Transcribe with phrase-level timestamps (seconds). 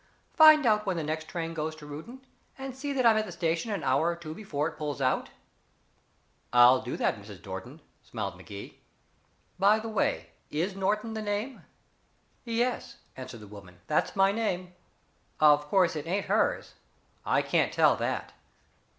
[0.33, 2.25] Find out when the next train goes to Reuton,
[2.57, 5.29] and see that I'm at the station an hour or two before it pulls out."
[6.51, 7.45] "I'll do that, Mrs.
[7.45, 8.79] Norton," smiled Magee.
[9.59, 11.65] "By the way, is Norton the name?"
[12.45, 14.73] "Yes," answered the woman, "that's my name.
[15.39, 16.73] Of course, it ain't hers.
[17.23, 18.33] I can't tell that."